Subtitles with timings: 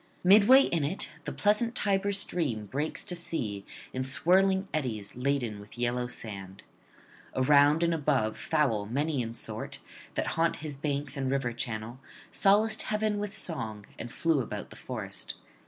[0.23, 3.63] Midway in it the pleasant Tiber stream breaks to sea
[3.93, 6.63] in swirling eddies, laden with yellow sand.
[7.35, 9.77] Around and above fowl many in sort,
[10.15, 11.99] that haunt his banks and river channel,
[12.31, 15.35] solaced heaven with song and flew about the forest.